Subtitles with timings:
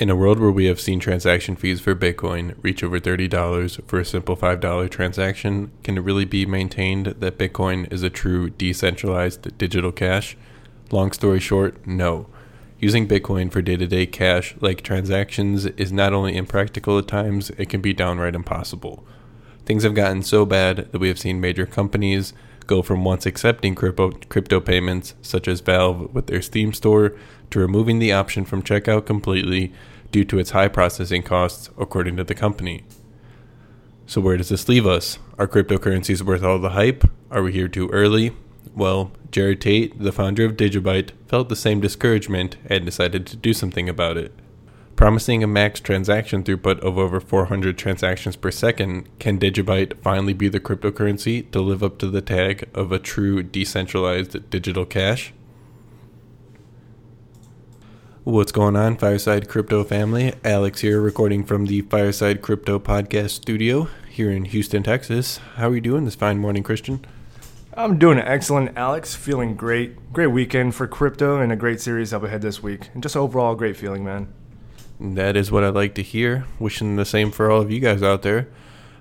[0.00, 4.00] In a world where we have seen transaction fees for Bitcoin reach over $30 for
[4.00, 9.58] a simple $5 transaction, can it really be maintained that Bitcoin is a true decentralized
[9.58, 10.38] digital cash?
[10.90, 12.28] Long story short, no.
[12.78, 17.50] Using Bitcoin for day to day cash like transactions is not only impractical at times,
[17.58, 19.04] it can be downright impossible.
[19.66, 22.32] Things have gotten so bad that we have seen major companies
[22.70, 27.16] go from once accepting crypto, crypto payments, such as Valve with their Steam store,
[27.50, 29.72] to removing the option from checkout completely
[30.12, 32.84] due to its high processing costs, according to the company.
[34.06, 35.18] So, where does this leave us?
[35.36, 37.02] Are cryptocurrencies worth all the hype?
[37.28, 38.36] Are we here too early?
[38.72, 43.52] Well, Jared Tate, the founder of Digibyte, felt the same discouragement and decided to do
[43.52, 44.32] something about it.
[45.00, 50.46] Promising a max transaction throughput of over 400 transactions per second, can Digibyte finally be
[50.46, 55.32] the cryptocurrency to live up to the tag of a true decentralized digital cash?
[58.24, 60.34] What's going on, Fireside Crypto family?
[60.44, 65.38] Alex here, recording from the Fireside Crypto Podcast studio here in Houston, Texas.
[65.56, 67.02] How are you doing this fine morning, Christian?
[67.72, 69.14] I'm doing excellent, Alex.
[69.14, 70.12] Feeling great.
[70.12, 72.90] Great weekend for crypto and a great series up ahead this week.
[72.92, 74.30] And just overall, great feeling, man.
[75.00, 76.44] That is what I'd like to hear.
[76.58, 78.48] Wishing the same for all of you guys out there.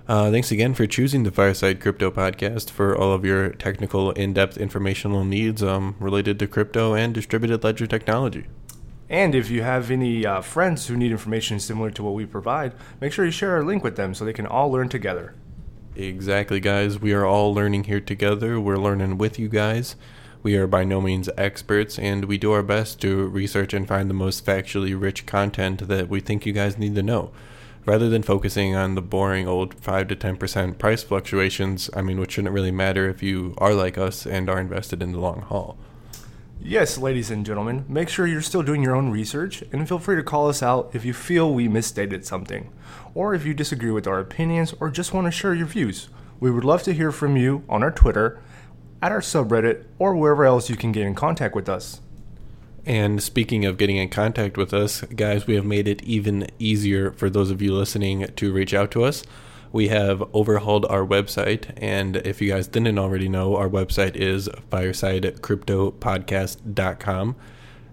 [0.07, 4.33] Uh, thanks again for choosing the Fireside Crypto Podcast for all of your technical, in
[4.33, 8.45] depth informational needs um, related to crypto and distributed ledger technology.
[9.09, 12.73] And if you have any uh, friends who need information similar to what we provide,
[13.01, 15.35] make sure you share our link with them so they can all learn together.
[15.95, 16.97] Exactly, guys.
[16.97, 18.59] We are all learning here together.
[18.59, 19.95] We're learning with you guys.
[20.41, 24.09] We are by no means experts, and we do our best to research and find
[24.09, 27.31] the most factually rich content that we think you guys need to know.
[27.85, 32.33] Rather than focusing on the boring old 5 to 10% price fluctuations, I mean, which
[32.33, 35.77] shouldn't really matter if you are like us and are invested in the long haul.
[36.61, 40.17] Yes, ladies and gentlemen, make sure you're still doing your own research and feel free
[40.17, 42.69] to call us out if you feel we misstated something,
[43.13, 46.09] or if you disagree with our opinions or just want to share your views.
[46.39, 48.41] We would love to hear from you on our Twitter,
[49.01, 52.01] at our subreddit, or wherever else you can get in contact with us.
[52.85, 57.11] And speaking of getting in contact with us, guys, we have made it even easier
[57.11, 59.23] for those of you listening to reach out to us
[59.71, 61.71] we have overhauled our website.
[61.77, 67.35] And if you guys didn't already know, our website is firesidecryptopodcast.com.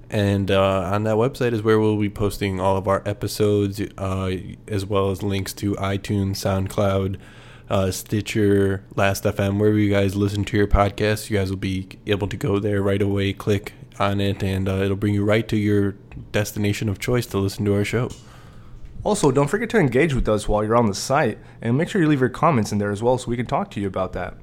[0.09, 4.37] And uh, on that website is where we'll be posting all of our episodes, uh,
[4.69, 7.17] as well as links to iTunes, SoundCloud,
[7.69, 11.31] uh, Stitcher, Last.fm, wherever you guys listen to your podcast.
[11.31, 14.77] You guys will be able to go there right away, click on it, and uh,
[14.77, 15.93] it'll bring you right to your
[16.33, 18.11] destination of choice to listen to our show.
[19.05, 22.01] Also, don't forget to engage with us while you're on the site and make sure
[22.01, 24.13] you leave your comments in there as well so we can talk to you about
[24.13, 24.37] that.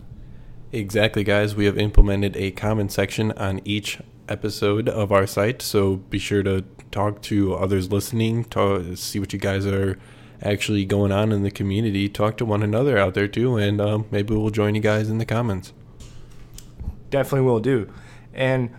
[0.72, 1.56] Exactly, guys.
[1.56, 6.44] We have implemented a comment section on each episode of our site, so be sure
[6.44, 10.00] to talk to others listening, to see what you guys are
[10.44, 14.06] actually going on in the community, talk to one another out there too, and um,
[14.12, 15.74] maybe we'll join you guys in the comments.
[17.10, 17.92] Definitely will do.
[18.34, 18.76] And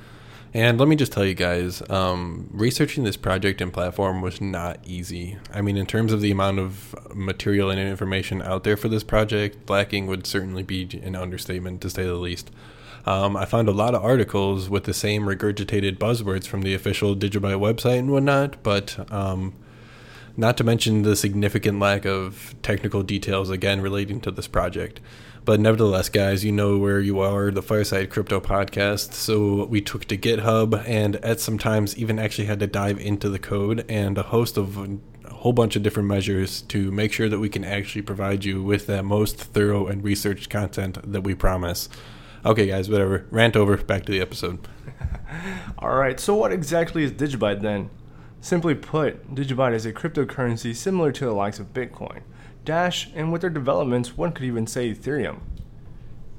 [0.54, 4.80] and let me just tell you guys, um, researching this project and platform was not
[4.84, 5.38] easy.
[5.54, 9.04] I mean, in terms of the amount of material and information out there for this
[9.04, 12.50] project, lacking would certainly be an understatement to say the least.
[13.06, 17.16] Um, I found a lot of articles with the same regurgitated buzzwords from the official
[17.16, 19.54] Digibyte website and whatnot, but um,
[20.36, 25.00] not to mention the significant lack of technical details again relating to this project.
[25.50, 29.14] But nevertheless, guys, you know where you are, the Fireside Crypto Podcast.
[29.14, 33.30] So we took to GitHub and at some times even actually had to dive into
[33.30, 37.30] the code and a host of a whole bunch of different measures to make sure
[37.30, 41.34] that we can actually provide you with that most thorough and researched content that we
[41.34, 41.90] promise.
[42.46, 43.26] Okay, guys, whatever.
[43.32, 43.76] Rant over.
[43.76, 44.68] Back to the episode.
[45.80, 47.90] All right, so what exactly is Digibyte then?
[48.40, 52.22] Simply put, Digibyte is a cryptocurrency similar to the likes of Bitcoin.
[52.70, 55.40] Dash, and with their developments, one could even say Ethereum.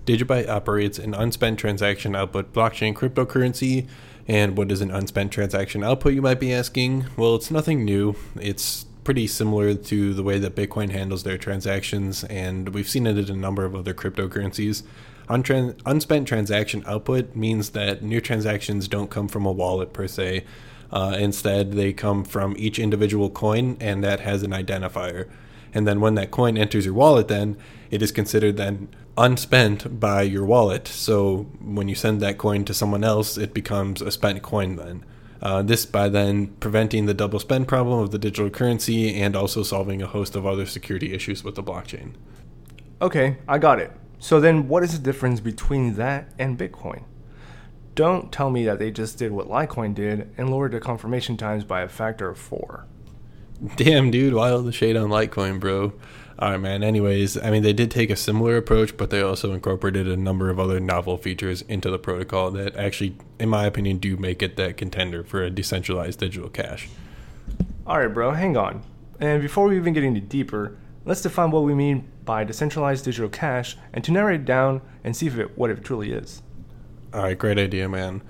[0.06, 3.88] Digibyte operates an unspent transaction output blockchain cryptocurrency.
[4.28, 7.06] And what is an unspent transaction output, you might be asking?
[7.16, 8.14] Well, it's nothing new.
[8.40, 13.18] It's pretty similar to the way that Bitcoin handles their transactions, and we've seen it
[13.18, 14.84] in a number of other cryptocurrencies.
[15.28, 20.44] Untran- unspent transaction output means that new transactions don't come from a wallet per se.
[20.92, 25.28] Uh, instead, they come from each individual coin, and that has an identifier.
[25.72, 27.56] And then when that coin enters your wallet, then
[27.90, 30.88] it is considered then unspent by your wallet.
[30.88, 35.04] So when you send that coin to someone else, it becomes a spent coin then.
[35.42, 39.62] Uh, this by then preventing the double spend problem of the digital currency and also
[39.62, 42.12] solving a host of other security issues with the blockchain.
[43.00, 43.92] Okay, I got it.
[44.18, 47.04] So then, what is the difference between that and Bitcoin?
[47.94, 51.64] Don't tell me that they just did what Litecoin did and lowered the confirmation times
[51.64, 52.86] by a factor of four.
[53.76, 55.92] Damn, dude, wild the shade on Litecoin, bro.
[56.38, 56.82] All right, man.
[56.82, 60.48] Anyways, I mean, they did take a similar approach, but they also incorporated a number
[60.48, 64.56] of other novel features into the protocol that actually, in my opinion, do make it
[64.56, 66.88] that contender for a decentralized digital cash.
[67.86, 68.82] All right, bro, hang on.
[69.18, 73.28] And before we even get any deeper, let's define what we mean by decentralized digital
[73.28, 76.40] cash and to narrow it down and see if it, what it truly is.
[77.12, 78.22] All right, great idea, man.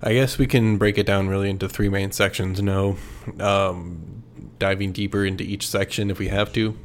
[0.00, 2.62] I guess we can break it down really into three main sections.
[2.62, 2.96] No,
[3.40, 4.22] um,
[4.58, 6.78] diving deeper into each section if we have to.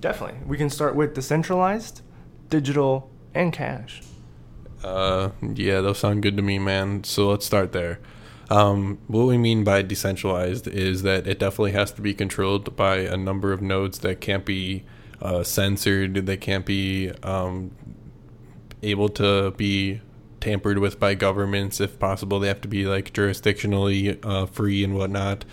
[0.00, 0.40] Definitely.
[0.46, 2.02] We can start with decentralized,
[2.48, 4.02] digital, and cash.
[4.84, 7.04] Uh, yeah, those sound good to me, man.
[7.04, 7.98] So let's start there.
[8.48, 12.98] Um, what we mean by decentralized is that it definitely has to be controlled by
[12.98, 14.84] a number of nodes that can't be
[15.20, 17.72] uh, censored, they can't be um,
[18.82, 20.00] able to be
[20.40, 22.38] tampered with by governments if possible.
[22.38, 25.44] They have to be like jurisdictionally uh, free and whatnot.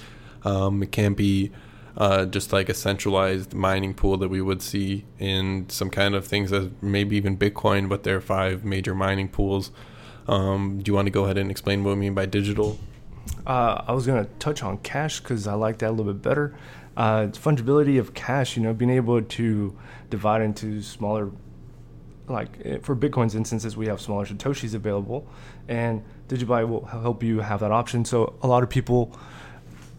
[0.44, 1.52] Um, it can't be
[1.96, 6.26] uh, just like a centralized mining pool that we would see in some kind of
[6.26, 9.72] things as maybe even Bitcoin, but there are five major mining pools.
[10.28, 12.80] Um, do you want to go ahead and explain what we mean by digital?
[13.46, 16.22] Uh, I was going to touch on cash because I like that a little bit
[16.22, 16.56] better.
[16.96, 19.78] Uh, fungibility of cash, you know, being able to
[20.10, 21.32] divide into smaller,
[22.28, 25.28] like eh, for Bitcoin's instances, we have smaller Satoshis available,
[25.68, 28.06] and Digibyte will help you have that option.
[28.06, 29.18] So a lot of people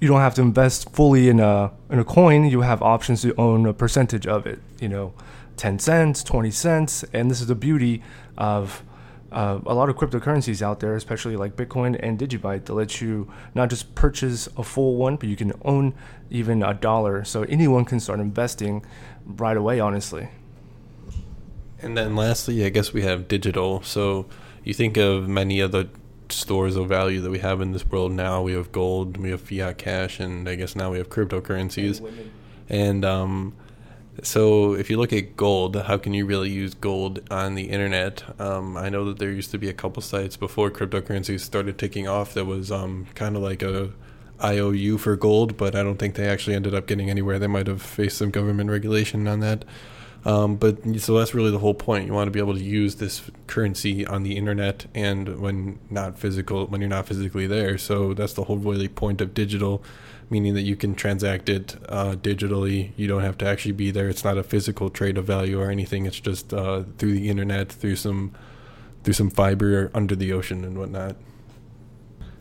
[0.05, 2.45] you don't have to invest fully in a in a coin.
[2.45, 4.59] You have options to own a percentage of it.
[4.79, 5.15] You know,
[5.57, 8.03] ten cents, twenty cents, and this is the beauty
[8.37, 8.83] of
[9.33, 13.33] uh, a lot of cryptocurrencies out there, especially like Bitcoin and Digibyte, that let you
[13.55, 15.95] not just purchase a full one, but you can own
[16.29, 17.25] even a dollar.
[17.25, 18.85] So anyone can start investing
[19.25, 19.81] right away.
[19.81, 20.29] Honestly.
[21.81, 23.83] And then lastly, I guess we have digital.
[23.83, 24.27] So
[24.65, 25.89] you think of many of the
[26.31, 28.43] stores of value that we have in this world now.
[28.43, 31.99] We have gold, we have fiat cash, and I guess now we have cryptocurrencies.
[31.99, 32.31] And,
[32.69, 33.55] and um,
[34.23, 38.23] so, if you look at gold, how can you really use gold on the internet?
[38.41, 42.07] Um, I know that there used to be a couple sites before cryptocurrencies started taking
[42.07, 43.93] off that was um, kind of like a
[44.43, 47.39] IOU for gold, but I don't think they actually ended up getting anywhere.
[47.39, 49.65] They might have faced some government regulation on that.
[50.25, 52.07] Um, but so that's really the whole point.
[52.07, 56.19] You want to be able to use this currency on the internet and when not
[56.19, 57.77] physical, when you're not physically there.
[57.77, 59.83] So that's the whole really point of digital,
[60.31, 62.93] meaning that you can transact it uh, digitally.
[62.97, 64.09] You don't have to actually be there.
[64.09, 66.07] It's not a physical trade of value or anything.
[66.07, 68.33] It's just uh, through the internet, through some
[69.03, 71.17] through some fiber under the ocean and whatnot.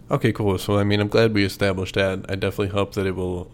[0.10, 0.58] Okay, cool.
[0.58, 2.26] So I mean, I'm glad we established that.
[2.30, 3.52] I definitely hope that it will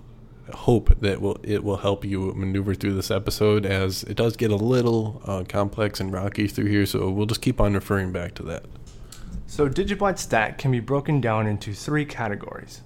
[0.53, 4.51] hope that will it will help you maneuver through this episode as it does get
[4.51, 6.85] a little uh, complex and rocky through here.
[6.85, 8.65] So we'll just keep on referring back to that.
[9.47, 12.81] So Digibyte Stack can be broken down into three categories.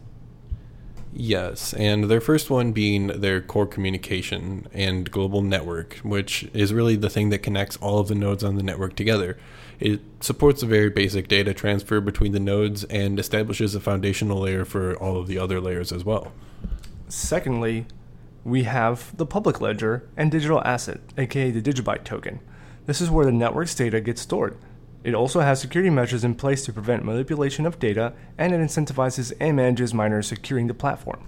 [1.16, 6.96] Yes, and their first one being their core communication and global network, which is really
[6.96, 9.38] the thing that connects all of the nodes on the network together.
[9.80, 14.66] It supports a very basic data transfer between the nodes and establishes a foundational layer
[14.66, 16.32] for all of the other layers as well.
[17.08, 17.86] Secondly,
[18.44, 22.40] we have the public ledger and digital asset, aka the Digibyte token.
[22.86, 24.58] This is where the network's data gets stored.
[25.04, 29.34] It also has security measures in place to prevent manipulation of data, and it incentivizes
[29.40, 31.28] and manages miners securing the platform.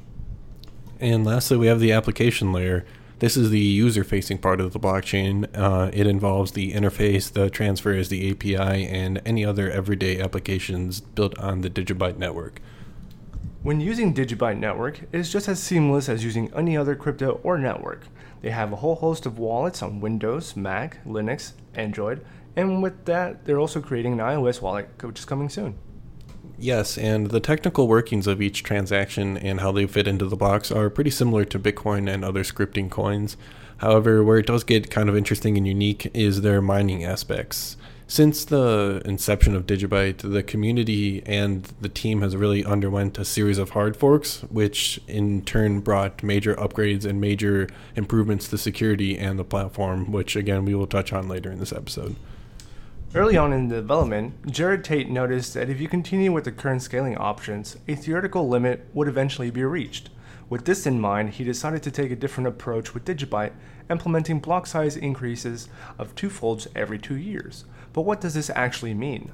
[1.00, 2.86] And lastly, we have the application layer.
[3.20, 5.48] This is the user facing part of the blockchain.
[5.53, 11.38] Uh, it involves the interface, the transfers, the API, and any other everyday applications built
[11.38, 12.62] on the Digibyte network.
[13.65, 17.57] When using Digibyte Network, it is just as seamless as using any other crypto or
[17.57, 18.05] network.
[18.43, 22.24] They have a whole host of wallets on Windows, Mac, Linux, Android,
[22.55, 25.79] and with that, they're also creating an iOS wallet, which is coming soon.
[26.60, 30.72] Yes, and the technical workings of each transaction and how they fit into the blocks
[30.72, 33.36] are pretty similar to Bitcoin and other scripting coins.
[33.77, 37.77] However, where it does get kind of interesting and unique is their mining aspects.
[38.07, 43.57] Since the inception of Digibyte, the community and the team has really underwent a series
[43.57, 49.39] of hard forks, which in turn brought major upgrades and major improvements to security and
[49.39, 52.15] the platform, which again we will touch on later in this episode.
[53.15, 56.83] Early on in the development, Jared Tate noticed that if you continue with the current
[56.83, 60.12] scaling options, a theoretical limit would eventually be reached.
[60.47, 63.53] With this in mind, he decided to take a different approach with Digibyte,
[63.89, 67.65] implementing block size increases of two folds every two years.
[67.95, 69.31] But what does this actually mean?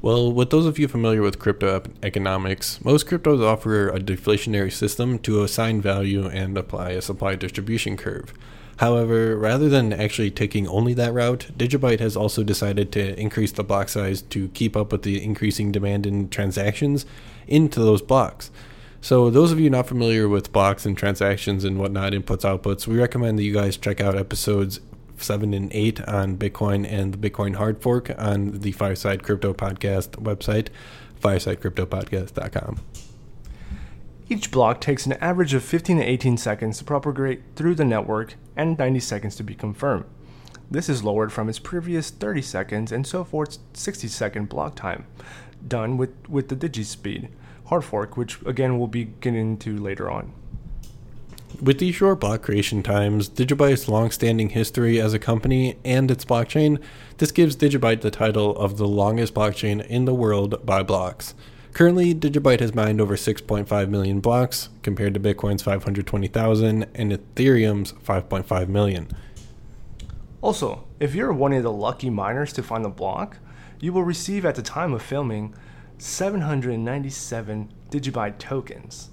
[0.00, 5.18] Well, with those of you familiar with crypto economics, most cryptos offer a deflationary system
[5.20, 8.32] to assign value and apply a supply distribution curve.
[8.76, 13.64] However, rather than actually taking only that route, Digibyte has also decided to increase the
[13.64, 17.04] block size to keep up with the increasing demand in transactions
[17.48, 18.52] into those blocks.
[19.00, 22.98] So, those of you not familiar with blocks and transactions and whatnot, inputs, outputs, we
[22.98, 24.78] recommend that you guys check out episodes
[25.16, 30.10] 7 and 8 on Bitcoin and the Bitcoin hard fork on the Fireside Crypto Podcast
[30.22, 30.68] website,
[31.20, 32.80] firesidecryptopodcast.com.
[34.28, 38.36] Each block takes an average of 15 to 18 seconds to propagate through the network
[38.56, 40.06] and 90 seconds to be confirmed.
[40.70, 45.06] This is lowered from its previous 30 seconds and so forth 60 second block time,
[45.66, 47.28] done with, with the DigiSpeed
[47.66, 50.32] hard fork, which again we'll be getting into later on.
[51.62, 56.78] With these short block creation times, Digibyte's long-standing history as a company and its blockchain,
[57.18, 61.34] this gives Digibyte the title of the longest blockchain in the world by blocks.
[61.72, 68.68] Currently, Digibyte has mined over 6.5 million blocks, compared to Bitcoin's 520,000 and Ethereum's 5.5
[68.68, 69.08] million.
[70.40, 73.38] Also, if you're one of the lucky miners to find the block,
[73.80, 75.54] you will receive at the time of filming
[75.98, 79.10] 797 Digibyte tokens.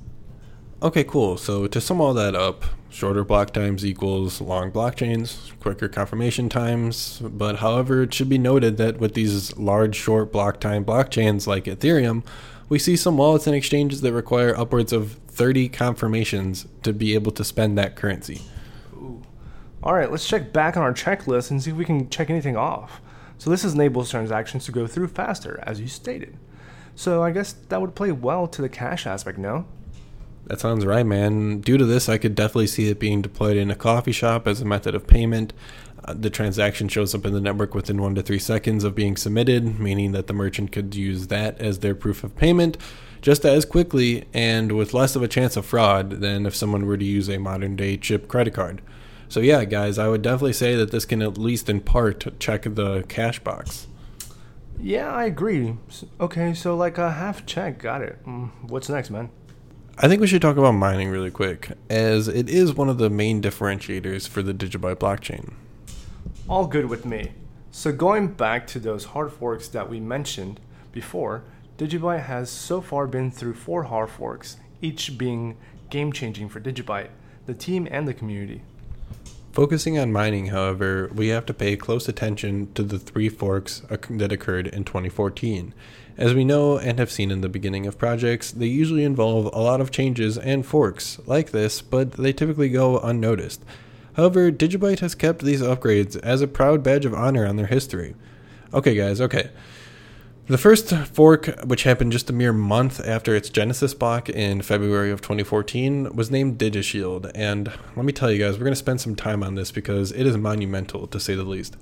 [0.83, 1.37] Okay, cool.
[1.37, 7.21] So to sum all that up, shorter block times equals long blockchains, quicker confirmation times.
[7.23, 11.65] But however, it should be noted that with these large short block time blockchains like
[11.65, 12.25] Ethereum,
[12.67, 17.31] we see some wallets and exchanges that require upwards of 30 confirmations to be able
[17.33, 18.41] to spend that currency.
[18.93, 19.21] Ooh.
[19.83, 22.57] All right, let's check back on our checklist and see if we can check anything
[22.57, 23.01] off.
[23.37, 26.37] So this enables transactions to go through faster, as you stated.
[26.95, 29.65] So I guess that would play well to the cash aspect, no?
[30.51, 31.61] That sounds right, man.
[31.61, 34.59] Due to this, I could definitely see it being deployed in a coffee shop as
[34.59, 35.53] a method of payment.
[36.03, 39.15] Uh, the transaction shows up in the network within one to three seconds of being
[39.15, 42.77] submitted, meaning that the merchant could use that as their proof of payment
[43.21, 46.97] just as quickly and with less of a chance of fraud than if someone were
[46.97, 48.81] to use a modern day chip credit card.
[49.29, 52.63] So, yeah, guys, I would definitely say that this can at least in part check
[52.63, 53.87] the cash box.
[54.81, 55.77] Yeah, I agree.
[56.19, 58.21] Okay, so like a half check, got it.
[58.25, 59.29] Mm, what's next, man?
[60.03, 63.07] I think we should talk about mining really quick, as it is one of the
[63.07, 65.53] main differentiators for the Digibyte blockchain.
[66.49, 67.33] All good with me.
[67.69, 70.59] So, going back to those hard forks that we mentioned
[70.91, 71.43] before,
[71.77, 75.55] Digibyte has so far been through four hard forks, each being
[75.91, 77.09] game changing for Digibyte,
[77.45, 78.63] the team, and the community.
[79.61, 84.31] Focusing on mining, however, we have to pay close attention to the three forks that
[84.31, 85.75] occurred in 2014
[86.17, 89.59] as we know and have seen in the beginning of projects, they usually involve a
[89.59, 93.63] lot of changes and forks like this, but they typically go unnoticed.
[94.13, 98.15] However, Digibyte has kept these upgrades as a proud badge of honor on their history.
[98.73, 99.51] Okay, guys, okay.
[100.47, 105.11] The first fork, which happened just a mere month after its Genesis block in February
[105.11, 107.31] of 2014, was named DigiShield.
[107.35, 110.11] And let me tell you guys, we're going to spend some time on this because
[110.11, 111.77] it is monumental, to say the least.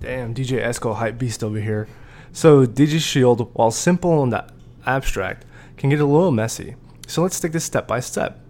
[0.00, 1.88] Damn, DJ Esco hype beast over here.
[2.32, 4.50] So DigiShield, while simple in the
[4.86, 5.44] abstract,
[5.76, 6.76] can get a little messy.
[7.06, 8.40] So let's take this step by step.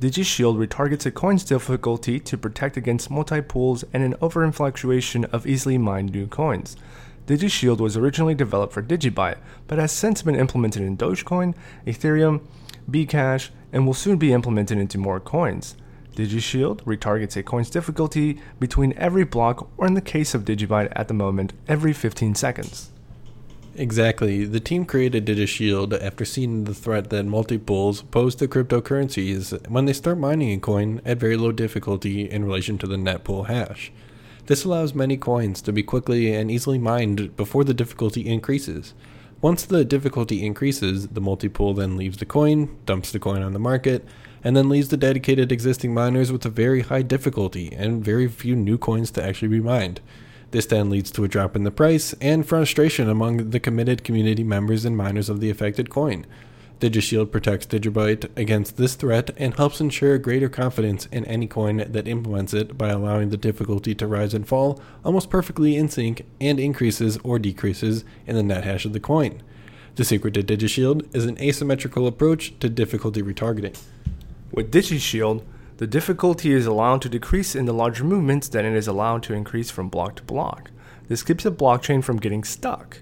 [0.00, 6.12] DigiShield retargets a coin's difficulty to protect against multi-pools and an overinfluctuation of easily mined
[6.12, 6.76] new coins.
[7.28, 11.54] DigiShield was originally developed for Digibyte, but has since been implemented in Dogecoin,
[11.86, 12.40] Ethereum,
[12.90, 15.76] Bcash, and will soon be implemented into more coins.
[16.16, 21.08] DigiShield retargets a coin's difficulty between every block, or in the case of Digibyte at
[21.08, 22.92] the moment, every 15 seconds.
[23.76, 24.46] Exactly.
[24.46, 29.92] The team created DigiShield after seeing the threat that multipools pose to cryptocurrencies when they
[29.92, 33.92] start mining a coin at very low difficulty in relation to the net pool hash.
[34.48, 38.94] This allows many coins to be quickly and easily mined before the difficulty increases.
[39.42, 43.58] Once the difficulty increases, the multipool then leaves the coin, dumps the coin on the
[43.58, 44.06] market,
[44.42, 48.56] and then leaves the dedicated existing miners with a very high difficulty and very few
[48.56, 50.00] new coins to actually be mined.
[50.50, 54.44] This then leads to a drop in the price and frustration among the committed community
[54.44, 56.24] members and miners of the affected coin.
[56.80, 62.06] DigiShield protects Digibyte against this threat and helps ensure greater confidence in any coin that
[62.06, 66.60] implements it by allowing the difficulty to rise and fall almost perfectly in sync and
[66.60, 69.42] increases or decreases in the net hash of the coin.
[69.96, 73.76] The secret to DigiShield is an asymmetrical approach to difficulty retargeting.
[74.52, 75.42] With DigiShield,
[75.78, 79.34] the difficulty is allowed to decrease in the larger movements than it is allowed to
[79.34, 80.70] increase from block to block.
[81.08, 82.98] This keeps the blockchain from getting stuck.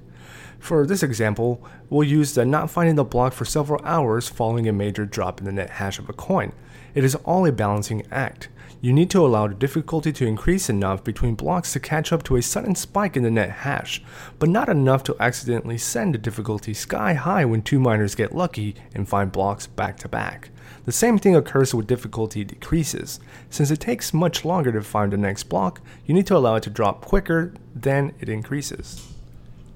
[0.67, 4.73] For this example, we'll use the not finding the block for several hours following a
[4.73, 6.53] major drop in the net hash of a coin.
[6.93, 8.49] It is all a balancing act.
[8.81, 12.35] You need to allow the difficulty to increase enough between blocks to catch up to
[12.35, 14.03] a sudden spike in the net hash,
[14.41, 18.75] but not enough to accidentally send the difficulty sky high when two miners get lucky
[18.93, 20.51] and find blocks back to back.
[20.85, 23.21] The same thing occurs with difficulty decreases.
[23.51, 26.65] Since it takes much longer to find the next block, you need to allow it
[26.65, 29.13] to drop quicker than it increases.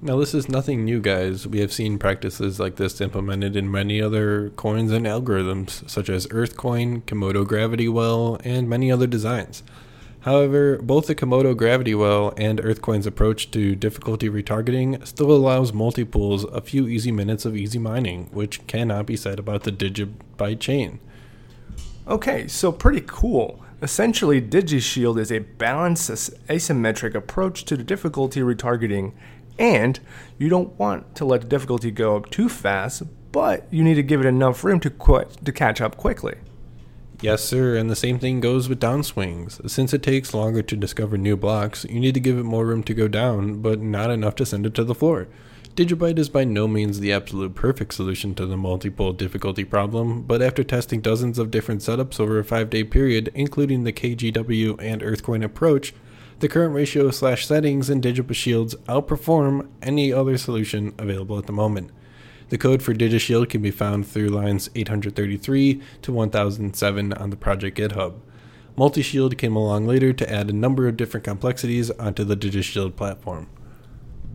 [0.03, 1.47] Now, this is nothing new, guys.
[1.47, 6.25] We have seen practices like this implemented in many other coins and algorithms, such as
[6.27, 9.61] Earthcoin, Kimoto Gravity Well, and many other designs.
[10.21, 16.51] However, both the Kimoto Gravity Well and Earthcoin's approach to difficulty retargeting still allows multipools
[16.51, 20.99] a few easy minutes of easy mining, which cannot be said about the Digibyte chain.
[22.07, 23.63] Okay, so pretty cool.
[23.83, 26.09] Essentially, DigiShield is a balanced
[26.47, 29.13] asymmetric approach to the difficulty retargeting,
[29.57, 29.99] and
[30.37, 34.03] you don't want to let the difficulty go up too fast, but you need to
[34.03, 36.35] give it enough room to, to catch up quickly.
[37.21, 39.69] Yes, sir, and the same thing goes with downswings.
[39.69, 42.81] Since it takes longer to discover new blocks, you need to give it more room
[42.83, 45.27] to go down, but not enough to send it to the floor.
[45.75, 50.41] Digibyte is by no means the absolute perfect solution to the multiple difficulty problem, but
[50.41, 55.01] after testing dozens of different setups over a five day period, including the KGW and
[55.01, 55.93] Earthcoin approach,
[56.41, 61.91] the current ratio slash settings in DigiShields outperform any other solution available at the moment.
[62.49, 67.77] The code for DigiShield can be found through lines 833 to 1007 on the project
[67.77, 68.19] GitHub.
[68.75, 73.47] Multishield came along later to add a number of different complexities onto the DigiShield platform.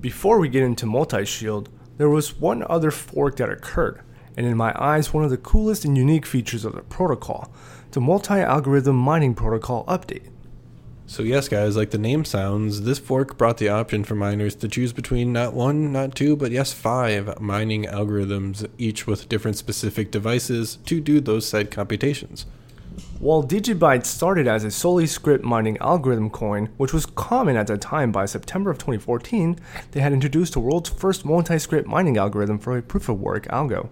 [0.01, 4.01] Before we get into multi-shield, there was one other fork that occurred,
[4.37, 7.53] and in my eyes, one of the coolest and unique features of the protocol
[7.92, 10.29] the multi algorithm mining protocol update.
[11.09, 14.66] So, yes, guys, like the name sounds, this fork brought the option for miners to
[14.66, 20.11] choose between not one, not two, but yes, five mining algorithms, each with different specific
[20.11, 22.45] devices to do those said computations.
[23.21, 27.79] While Digibyte started as a solely Scrypt mining algorithm coin, which was common at the
[27.79, 29.61] time by September of 2014,
[29.92, 33.47] they had introduced the world's first multi script mining algorithm for a proof of work
[33.47, 33.90] algo.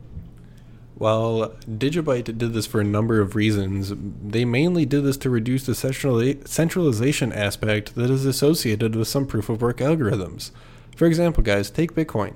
[0.96, 5.66] While Digibyte did this for a number of reasons, they mainly did this to reduce
[5.66, 10.52] the centralization aspect that is associated with some proof of work algorithms.
[10.96, 12.34] For example, guys, take Bitcoin.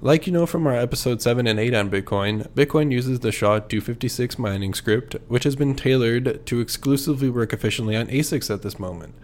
[0.00, 3.60] Like you know from our episode 7 and 8 on Bitcoin, Bitcoin uses the SHA
[3.60, 8.80] 256 mining script, which has been tailored to exclusively work efficiently on ASICs at this
[8.80, 9.14] moment.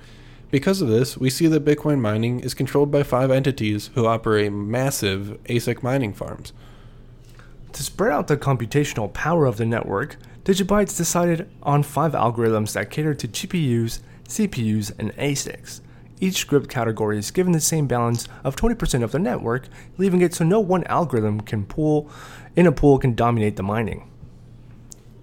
[0.52, 4.52] Because of this, we see that Bitcoin mining is controlled by five entities who operate
[4.52, 6.52] massive ASIC mining farms.
[7.78, 12.90] To spread out the computational power of the network, Digibytes decided on five algorithms that
[12.90, 15.80] cater to GPUs, CPUs, and ASICs.
[16.18, 20.34] Each script category is given the same balance of 20% of the network, leaving it
[20.34, 22.10] so no one algorithm can pool
[22.56, 24.10] in a pool can dominate the mining.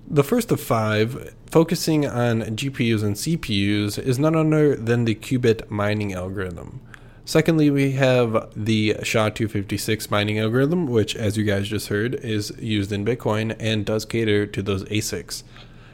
[0.08, 5.70] The first of five, focusing on GPUs and CPUs, is none other than the qubit
[5.70, 6.80] mining algorithm.
[7.28, 12.92] Secondly, we have the SHA-256 mining algorithm, which, as you guys just heard, is used
[12.92, 15.42] in Bitcoin and does cater to those ASICs.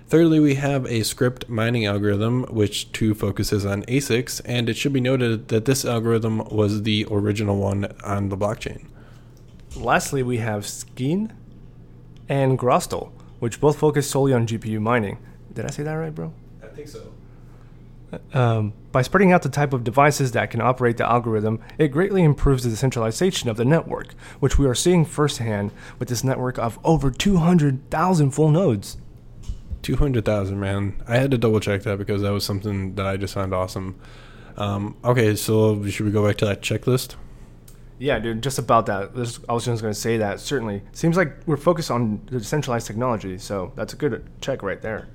[0.07, 4.91] Thirdly, we have a Scrypt mining algorithm, which too focuses on ASICs, and it should
[4.91, 8.87] be noted that this algorithm was the original one on the blockchain.
[9.77, 11.31] Lastly, we have Skein
[12.27, 15.17] and Groestl, which both focus solely on GPU mining.
[15.53, 16.33] Did I say that right, bro?
[16.61, 17.10] I think so.
[18.33, 22.23] Um, by spreading out the type of devices that can operate the algorithm, it greatly
[22.23, 26.77] improves the decentralization of the network, which we are seeing firsthand with this network of
[26.83, 28.97] over 200,000 full nodes.
[29.81, 31.01] 200,000, man.
[31.07, 33.99] I had to double check that because that was something that I just found awesome.
[34.57, 37.15] Um, okay, so should we go back to that checklist?
[37.97, 39.15] Yeah, dude, just about that.
[39.15, 40.39] This, I was just going to say that.
[40.39, 40.81] Certainly.
[40.91, 45.07] Seems like we're focused on the decentralized technology, so that's a good check right there.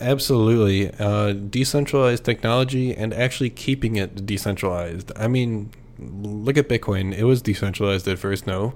[0.00, 0.92] Absolutely.
[0.98, 5.12] Uh, decentralized technology and actually keeping it decentralized.
[5.14, 7.14] I mean, look at Bitcoin.
[7.14, 8.74] It was decentralized at first, no,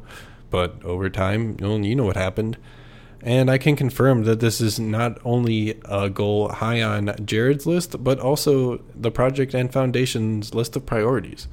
[0.51, 2.59] but over time, you know what happened.
[3.23, 8.05] And I can confirm that this is not only a goal high on Jared's list,
[8.05, 11.49] but also the project and foundation's list of priorities.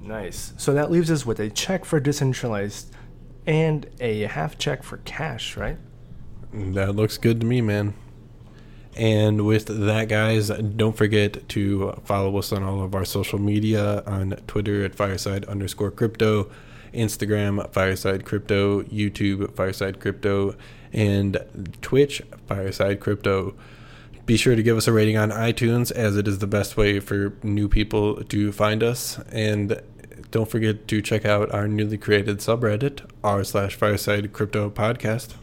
[0.00, 0.52] Nice.
[0.56, 2.94] So that leaves us with a check for decentralized
[3.46, 5.78] and a half check for cash, right?
[6.52, 7.94] That looks good to me, man.
[8.96, 14.02] And with that, guys, don't forget to follow us on all of our social media
[14.06, 16.50] on Twitter at fireside underscore crypto,
[16.94, 20.56] Instagram fireside crypto, YouTube fireside crypto,
[20.94, 23.54] and Twitch fireside crypto.
[24.24, 26.98] Be sure to give us a rating on iTunes as it is the best way
[26.98, 29.18] for new people to find us.
[29.30, 29.80] And
[30.30, 35.34] don't forget to check out our newly created subreddit, r slash fireside crypto podcast.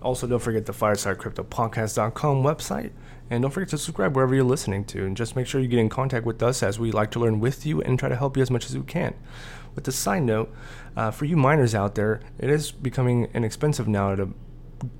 [0.00, 2.92] Also, don't forget the firesidecryptopodcast.com website.
[3.30, 5.04] And don't forget to subscribe wherever you're listening to.
[5.04, 7.40] And just make sure you get in contact with us as we like to learn
[7.40, 9.14] with you and try to help you as much as we can.
[9.74, 10.52] With a side note,
[10.96, 14.34] uh, for you miners out there, it is becoming inexpensive now to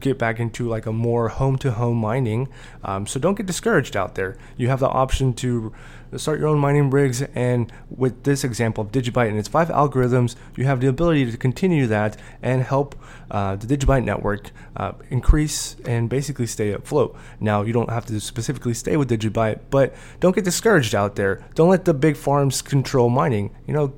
[0.01, 2.49] get back into like a more home to home mining.
[2.83, 4.37] Um, so don't get discouraged out there.
[4.57, 5.73] You have the option to
[6.17, 10.37] start your own mining rigs, and with this example of Digibyte and its five algorithms,
[10.57, 12.95] you have the ability to continue that and help
[13.31, 17.14] uh, the Digibyte network uh, increase and basically stay afloat.
[17.41, 21.45] Now, you don't have to specifically stay with Digibyte, but don't get discouraged out there.
[21.55, 23.55] Don't let the big farms control mining.
[23.67, 23.93] You know,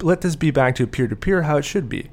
[0.00, 2.10] let this be back to peer to peer how it should be.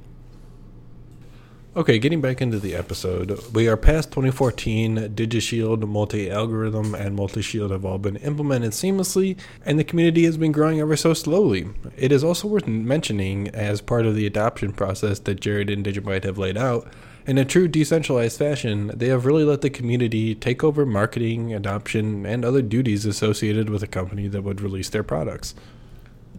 [1.77, 5.13] Okay, getting back into the episode, we are past 2014.
[5.13, 10.37] DigiShield, multi algorithm, and multi shield have all been implemented seamlessly, and the community has
[10.37, 11.67] been growing ever so slowly.
[11.95, 16.23] It is also worth mentioning, as part of the adoption process that Jared and Digibyte
[16.23, 16.91] have laid out,
[17.27, 22.25] in a true decentralized fashion, they have really let the community take over marketing, adoption,
[22.25, 25.53] and other duties associated with a company that would release their products.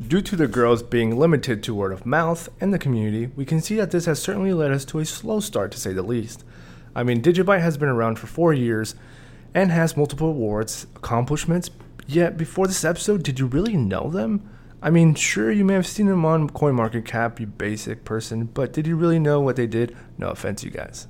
[0.07, 3.61] Due to the girls being limited to word of mouth and the community, we can
[3.61, 6.45] see that this has certainly led us to a slow start to say the least.
[6.95, 8.95] I mean, Digibyte has been around for four years
[9.55, 11.71] and has multiple awards, accomplishments,
[12.07, 14.49] yet before this episode, did you really know them?
[14.81, 18.87] I mean, sure, you may have seen them on CoinMarketCap, you basic person, but did
[18.87, 19.97] you really know what they did?
[20.17, 21.09] No offense, you guys.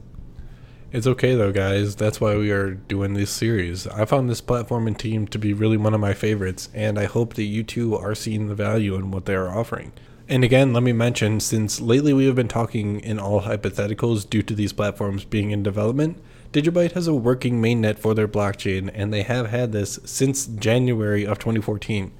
[0.90, 1.96] It's okay though, guys.
[1.96, 3.86] That's why we are doing this series.
[3.86, 7.04] I found this platform and team to be really one of my favorites, and I
[7.04, 9.92] hope that you too are seeing the value in what they are offering.
[10.28, 14.42] And again, let me mention since lately we have been talking in all hypotheticals due
[14.42, 16.18] to these platforms being in development,
[16.52, 21.26] Digibyte has a working mainnet for their blockchain, and they have had this since January
[21.26, 22.10] of 2014.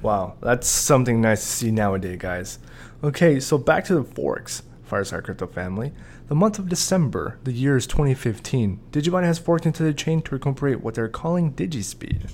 [0.00, 2.58] Wow, that's something nice to see nowadays, guys.
[3.04, 5.92] Okay, so back to the forks, Fireside Crypto family.
[6.28, 8.80] The month of December, the year is 2015.
[8.90, 12.32] Digibyte has forked into the chain to incorporate what they're calling DigiSpeed.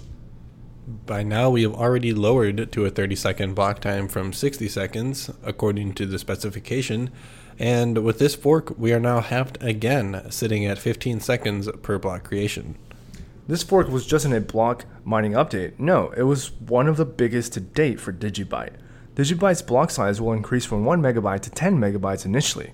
[1.05, 5.31] By now, we have already lowered to a 30 second block time from 60 seconds,
[5.43, 7.11] according to the specification.
[7.59, 12.25] And with this fork, we are now halved again, sitting at 15 seconds per block
[12.25, 12.79] creation.
[13.47, 15.79] This fork was just in a block mining update.
[15.79, 18.73] No, it was one of the biggest to date for Digibyte.
[19.15, 22.73] Digibyte's block size will increase from 1 megabyte to 10 megabytes initially,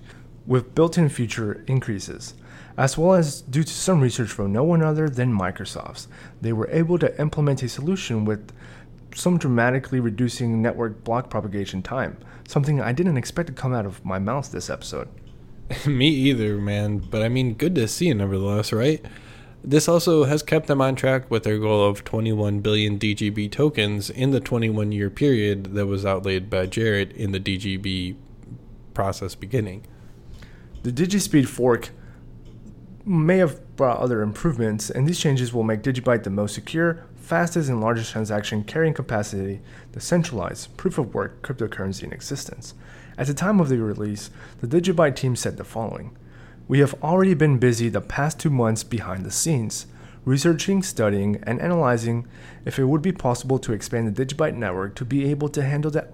[0.49, 2.33] with built in future increases,
[2.75, 6.07] as well as due to some research from no one other than Microsoft's.
[6.41, 8.51] They were able to implement a solution with
[9.13, 14.03] some dramatically reducing network block propagation time, something I didn't expect to come out of
[14.03, 15.07] my mouth this episode.
[15.85, 19.05] Me either, man, but I mean, good to see you nevertheless, right?
[19.63, 24.09] This also has kept them on track with their goal of 21 billion DGB tokens
[24.09, 28.15] in the 21 year period that was outlaid by Jared in the DGB
[28.95, 29.85] process beginning.
[30.81, 31.89] The DigiSpeed fork
[33.05, 37.67] may have brought other improvements, and these changes will make Digibyte the most secure, fastest,
[37.67, 39.59] and largest transaction carrying capacity,
[39.91, 42.75] decentralized proof of work cryptocurrency in existence.
[43.17, 44.29] At the time of the release,
[44.61, 46.15] the Digibyte team said the following
[46.69, 49.85] We have already been busy the past two months behind the scenes,
[50.23, 52.25] researching, studying, and analyzing
[52.63, 55.91] if it would be possible to expand the Digibyte network to be able to handle
[55.91, 56.07] the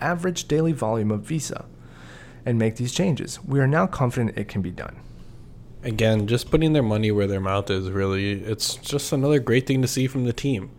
[0.00, 1.64] average daily volume of Visa
[2.44, 3.42] and make these changes.
[3.44, 4.96] We are now confident it can be done.
[5.84, 9.82] Again, just putting their money where their mouth is really, it's just another great thing
[9.82, 10.70] to see from the team.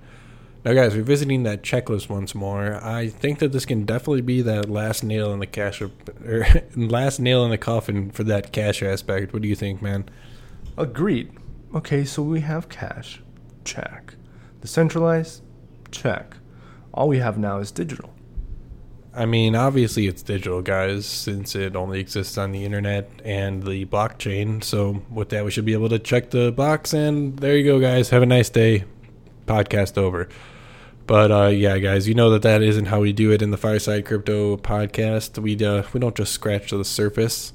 [0.63, 4.69] Now, guys, revisiting that checklist once more, I think that this can definitely be that
[4.69, 5.91] last nail in the cash, or
[6.25, 6.45] er,
[6.77, 9.33] last nail in the coffin for that cash aspect.
[9.33, 10.05] What do you think, man?
[10.77, 11.33] Agreed.
[11.75, 13.21] Okay, so we have cash,
[13.65, 14.15] check.
[14.61, 15.41] Decentralized,
[15.91, 16.37] check.
[16.93, 18.12] All we have now is digital.
[19.15, 23.85] I mean, obviously it's digital, guys, since it only exists on the internet and the
[23.85, 24.63] blockchain.
[24.63, 26.93] So, with that, we should be able to check the box.
[26.93, 28.09] And there you go, guys.
[28.09, 28.85] Have a nice day.
[29.45, 30.29] Podcast over.
[31.05, 33.57] But uh, yeah, guys, you know that that isn't how we do it in the
[33.57, 35.37] Fireside Crypto podcast.
[35.37, 37.51] We uh, we don't just scratch the surface.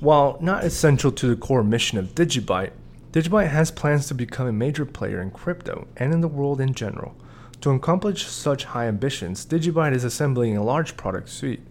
[0.00, 2.72] While not essential to the core mission of Digibyte,
[3.12, 6.74] Digibyte has plans to become a major player in crypto and in the world in
[6.74, 7.14] general.
[7.60, 11.62] To accomplish such high ambitions, Digibyte is assembling a large product suite.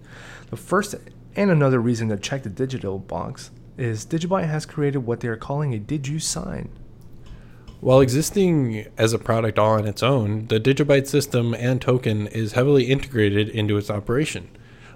[0.49, 0.95] The first
[1.35, 5.35] and another reason to check the digital box is Digibyte has created what they are
[5.35, 6.69] calling a DigiSign.
[7.79, 12.53] While existing as a product all on its own, the Digibyte system and token is
[12.53, 14.47] heavily integrated into its operation.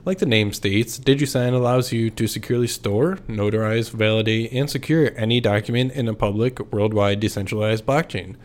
[0.06, 5.42] Like the name states, DigiSign allows you to securely store, notarize, validate, and secure any
[5.42, 8.38] document in a public, worldwide decentralized blockchain.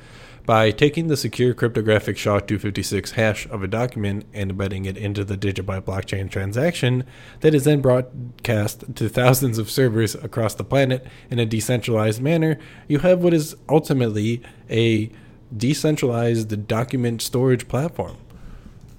[0.44, 5.22] By taking the secure cryptographic SHA 256 hash of a document and embedding it into
[5.24, 7.04] the Digibyte blockchain transaction,
[7.40, 12.58] that is then broadcast to thousands of servers across the planet in a decentralized manner,
[12.88, 15.10] you have what is ultimately a
[15.56, 18.16] decentralized document storage platform.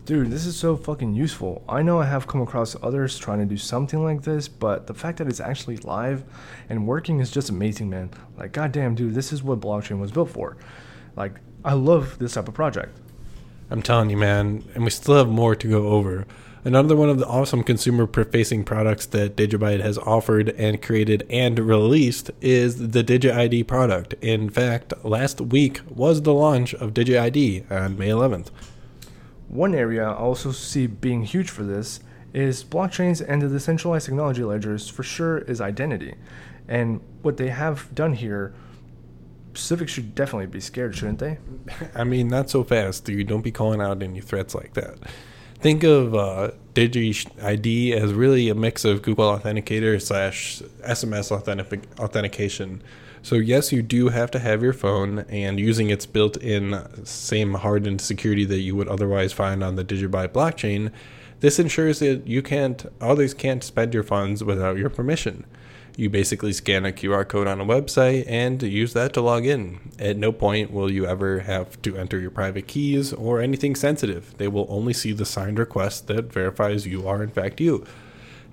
[0.06, 1.64] Dude, this is so fucking useful.
[1.68, 4.94] I know I have come across others trying to do something like this, but the
[4.94, 6.24] fact that it's actually live
[6.70, 8.12] and working is just amazing, man.
[8.38, 10.56] Like, goddamn, dude, this is what blockchain was built for.
[11.16, 12.98] Like, I love this type of project.
[13.70, 16.26] I'm telling you, man, and we still have more to go over.
[16.66, 21.60] Another one of the awesome consumer facing products that Digibyte has offered and created and
[21.60, 24.14] released is the DigiID product.
[24.22, 28.48] In fact, last week was the launch of DigiID on May 11th.
[29.50, 32.00] One area I also see being huge for this
[32.34, 36.16] is blockchains and the decentralized technology ledgers for sure is identity.
[36.68, 38.54] And what they have done here,
[39.54, 41.38] Civic should definitely be scared, shouldn't they?
[41.96, 43.08] I mean, not so fast.
[43.10, 44.98] You don't be calling out any threats like that.
[45.60, 52.84] Think of uh, DigiID as really a mix of Google Authenticator slash SMS authentic- authentication
[53.24, 58.02] so yes, you do have to have your phone and using its built-in same hardened
[58.02, 60.92] security that you would otherwise find on the Digibyte blockchain.
[61.40, 65.46] This ensures that you can't others can't spend your funds without your permission.
[65.96, 69.92] You basically scan a QR code on a website and use that to log in.
[70.00, 74.36] At no point will you ever have to enter your private keys or anything sensitive.
[74.38, 77.86] They will only see the signed request that verifies you are in fact you.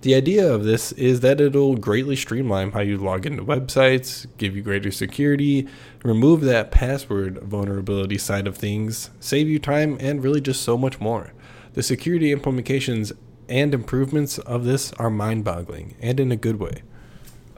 [0.03, 4.55] The idea of this is that it'll greatly streamline how you log into websites, give
[4.55, 5.67] you greater security,
[6.03, 11.01] remove that password vulnerability side of things, save you time, and really just so much
[11.01, 11.33] more.
[11.75, 13.13] The security implementations
[13.49, 16.83] and improvements of this are mind boggling, and in a good way.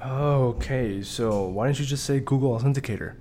[0.04, 3.14] Okay, so why don't you just say Google Authenticator?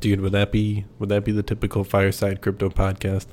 [0.00, 3.26] Dude, would that be would that be the typical fireside crypto podcast?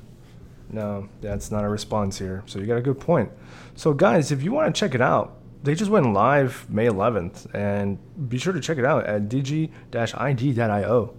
[0.70, 2.42] No, that's not a response here.
[2.46, 3.30] So you got a good point.
[3.76, 7.54] So guys, if you want to check it out, they just went live May 11th,
[7.54, 11.14] and be sure to check it out at digi-id.io.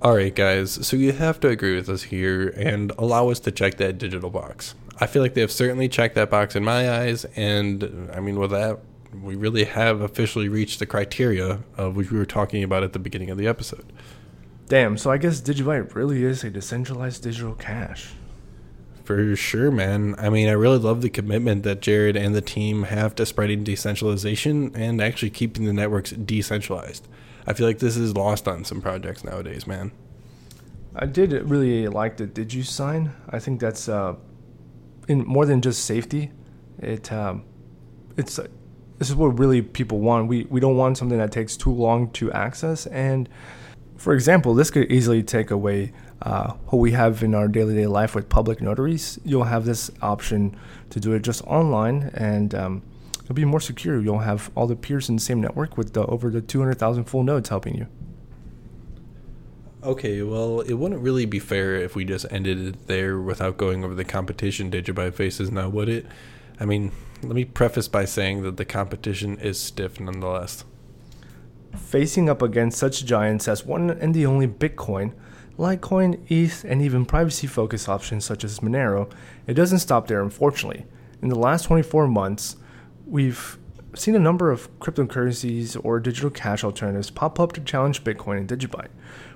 [0.00, 0.86] All right, guys.
[0.86, 4.30] So you have to agree with us here and allow us to check that digital
[4.30, 4.74] box.
[5.00, 8.38] I feel like they have certainly checked that box in my eyes, and I mean,
[8.40, 8.80] with that,
[9.12, 12.98] we really have officially reached the criteria of which we were talking about at the
[12.98, 13.92] beginning of the episode.
[14.68, 18.10] Damn, so I guess Digibyte really is a decentralized digital cash.
[19.04, 20.14] For sure, man.
[20.18, 23.64] I mean, I really love the commitment that Jared and the team have to spreading
[23.64, 27.08] decentralization and actually keeping the networks decentralized.
[27.46, 29.92] I feel like this is lost on some projects nowadays, man.
[30.94, 33.12] I did really like the DigiSign.
[33.30, 34.16] I think that's uh,
[35.08, 36.30] in more than just safety.
[36.78, 37.44] It um,
[38.18, 38.38] it's
[38.98, 40.28] this is what really people want.
[40.28, 43.28] We we don't want something that takes too long to access and
[43.98, 47.86] for example, this could easily take away uh, what we have in our daily day
[47.86, 49.18] life with public notaries.
[49.24, 50.56] You'll have this option
[50.90, 52.82] to do it just online, and um,
[53.22, 54.00] it'll be more secure.
[54.00, 57.24] You'll have all the peers in the same network with the, over the 200,000 full
[57.24, 57.86] nodes helping you.
[59.82, 63.84] Okay, well, it wouldn't really be fair if we just ended it there without going
[63.84, 66.06] over the competition Digibyte faces now, would it?
[66.58, 70.64] I mean, let me preface by saying that the competition is stiff nonetheless.
[71.76, 75.12] Facing up against such giants as one and the only Bitcoin,
[75.58, 79.10] Litecoin, ETH, and even privacy focused options such as Monero,
[79.46, 80.86] it doesn't stop there, unfortunately.
[81.20, 82.56] In the last 24 months,
[83.04, 83.58] we've
[83.94, 88.48] seen a number of cryptocurrencies or digital cash alternatives pop up to challenge Bitcoin and
[88.48, 88.90] Digibyte,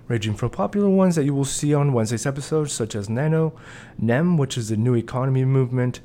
[0.07, 3.55] ranging from popular ones that you will see on Wednesday's episode, such as Nano,
[3.99, 6.01] NEM, which is the new economy movement,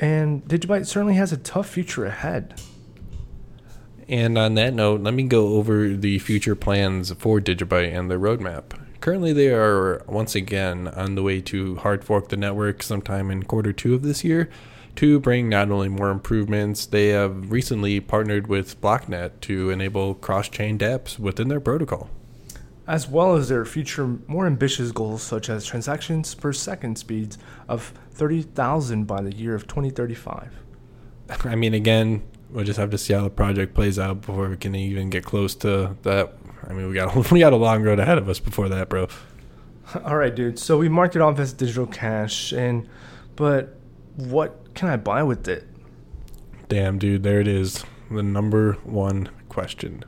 [0.00, 2.60] and Digibyte certainly has a tough future ahead.
[4.08, 8.18] And on that note, let me go over the future plans for Digibyte and their
[8.18, 8.78] roadmap.
[9.00, 13.44] Currently, they are once again on the way to hard fork the network sometime in
[13.44, 14.48] quarter two of this year
[14.98, 20.48] to bring not only more improvements, they have recently partnered with Blocknet to enable cross
[20.48, 22.10] chain dApps within their protocol.
[22.84, 27.92] As well as their future more ambitious goals, such as transactions per second speeds of
[28.18, 30.52] 30,000 by the year of 2035.
[31.44, 34.56] I mean, again, we'll just have to see how the project plays out before we
[34.56, 36.34] can even get close to that.
[36.68, 39.08] I mean, we got we got a long road ahead of us before that, bro.
[40.04, 40.58] All right, dude.
[40.58, 42.88] So we marked it off as digital cash, and
[43.36, 43.78] but
[44.16, 45.66] what can I buy with it?
[46.68, 47.84] Damn, dude, there it is.
[48.10, 50.04] The number one question.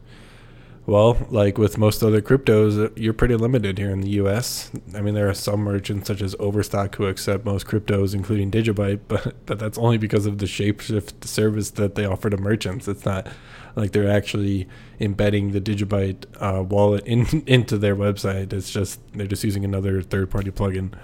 [0.90, 4.72] Well, like with most other cryptos, you're pretty limited here in the US.
[4.92, 9.02] I mean, there are some merchants such as Overstock who accept most cryptos, including Digibyte,
[9.06, 12.88] but, but that's only because of the Shapeshift service that they offer to merchants.
[12.88, 13.28] It's not
[13.76, 14.66] like they're actually
[14.98, 18.52] embedding the Digibyte uh, wallet in, into their website.
[18.52, 20.92] It's just they're just using another third party plugin.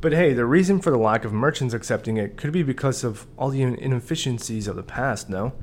[0.00, 3.26] But hey, the reason for the lack of merchants accepting it could be because of
[3.38, 5.54] all the inefficiencies of the past, no?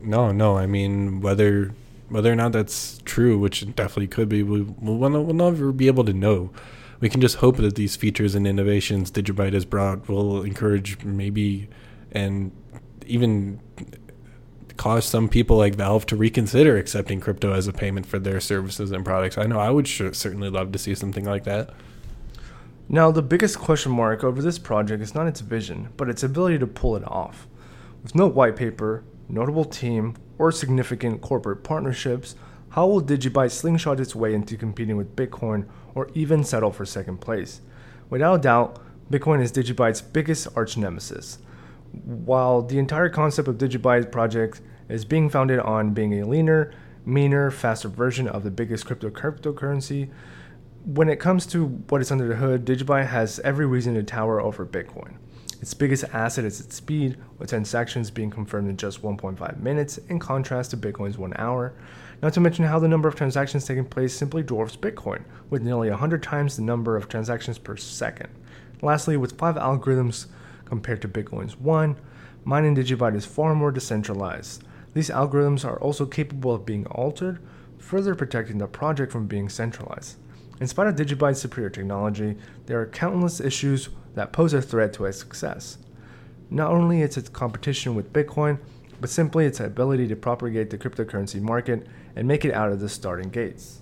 [0.00, 0.56] No, no.
[0.56, 1.74] I mean, whether
[2.12, 6.12] whether or not that's true, which definitely could be, we, will never be able to
[6.12, 6.50] know.
[7.00, 11.68] We can just hope that these features and innovations Digibyte has brought will encourage maybe
[12.12, 12.52] and
[13.06, 13.60] even
[14.76, 18.90] cause some people like Valve to reconsider accepting crypto as a payment for their services
[18.92, 19.38] and products.
[19.38, 21.70] I know I would certainly love to see something like that.
[22.88, 26.58] Now, the biggest question mark over this project is not its vision, but its ability
[26.58, 27.46] to pull it off.
[28.02, 32.34] With no white paper, notable team, or significant corporate partnerships,
[32.70, 37.18] how will Digibyte slingshot its way into competing with Bitcoin or even settle for second
[37.18, 37.60] place?
[38.08, 38.78] Without a doubt,
[39.10, 41.38] Bitcoin is Digibyte's biggest arch nemesis.
[42.04, 46.72] While the entire concept of Digibyte project is being founded on being a leaner,
[47.04, 50.08] meaner, faster version of the biggest crypto cryptocurrency,
[50.84, 54.40] when it comes to what is under the hood, Digibyte has every reason to tower
[54.40, 55.16] over Bitcoin.
[55.62, 60.18] Its biggest asset is its speed, with transactions being confirmed in just 1.5 minutes, in
[60.18, 61.72] contrast to Bitcoin's one hour.
[62.20, 65.88] Not to mention how the number of transactions taking place simply dwarfs Bitcoin, with nearly
[65.88, 68.28] 100 times the number of transactions per second.
[68.82, 70.26] Lastly, with 5 algorithms
[70.64, 71.96] compared to Bitcoin's 1,
[72.42, 74.64] mining Digibyte is far more decentralized.
[74.94, 77.38] These algorithms are also capable of being altered,
[77.78, 80.16] further protecting the project from being centralized.
[80.60, 85.04] In spite of Digibyte's superior technology, there are countless issues that pose a threat to
[85.06, 85.78] its success.
[86.50, 88.58] Not only is its competition with Bitcoin,
[89.00, 92.88] but simply its ability to propagate the cryptocurrency market and make it out of the
[92.88, 93.80] starting gates.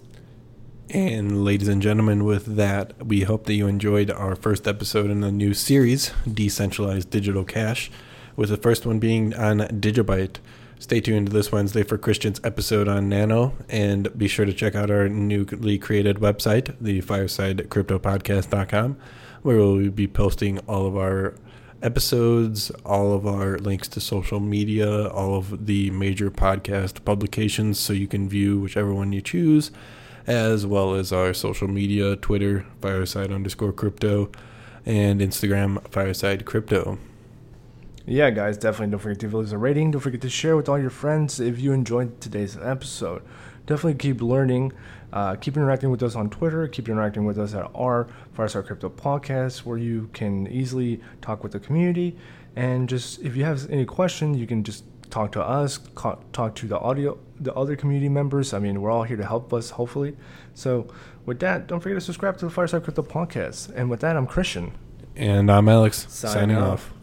[0.92, 5.20] And ladies and gentlemen, with that, we hope that you enjoyed our first episode in
[5.20, 7.92] the new series, Decentralized Digital Cash,
[8.34, 10.38] with the first one being on Digibyte.
[10.80, 14.90] Stay tuned this Wednesday for Christian's episode on Nano, and be sure to check out
[14.90, 18.96] our newly created website, the firesidecryptopodcast.com,
[19.42, 21.34] where we'll be posting all of our
[21.82, 27.92] episodes, all of our links to social media, all of the major podcast publications, so
[27.92, 29.70] you can view whichever one you choose,
[30.26, 34.30] as well as our social media Twitter, fireside underscore crypto,
[34.84, 36.98] and Instagram, fireside crypto
[38.10, 39.92] yeah, guys, definitely don't forget to leave us a rating.
[39.92, 43.22] Don't forget to share with all your friends if you enjoyed today's episode.
[43.66, 44.72] Definitely keep learning.
[45.12, 46.68] Uh, keep interacting with us on Twitter.
[46.68, 51.52] Keep interacting with us at our Fireside Crypto podcast, where you can easily talk with
[51.52, 52.16] the community.
[52.56, 55.78] And just if you have any questions, you can just talk to us,
[56.32, 58.52] talk to the audio, the other community members.
[58.54, 60.16] I mean, we're all here to help us, hopefully.
[60.54, 60.88] So,
[61.26, 63.72] with that, don't forget to subscribe to the Fireside Crypto podcast.
[63.74, 64.72] And with that, I'm Christian.
[65.16, 66.90] And I'm Alex, signing, signing off.
[66.90, 66.99] off.